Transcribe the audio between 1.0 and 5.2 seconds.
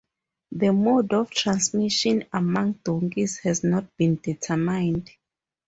of transmission among donkeys has not been determined.